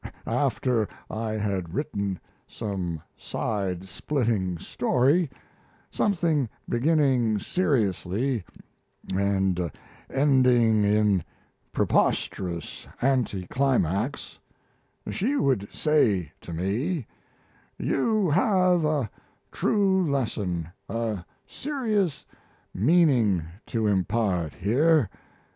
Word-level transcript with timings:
After 0.25 0.87
I 1.11 1.33
had 1.33 1.75
written 1.75 2.19
some 2.47 3.03
side 3.15 3.87
splitting 3.87 4.57
story, 4.57 5.29
something 5.91 6.49
beginning 6.67 7.37
seriously 7.37 8.43
and 9.13 9.69
ending 10.09 10.83
in 10.83 11.23
preposterous 11.71 12.87
anti 12.99 13.45
climax, 13.45 14.39
she 15.11 15.35
would 15.35 15.71
say 15.71 16.31
to 16.41 16.51
me: 16.51 17.05
'You 17.77 18.31
have 18.31 18.83
a 18.83 19.07
true 19.51 20.09
lesson, 20.09 20.69
a 20.89 21.23
serious 21.45 22.25
meaning 22.73 23.45
to 23.67 23.85
impart 23.85 24.55
here. 24.55 25.11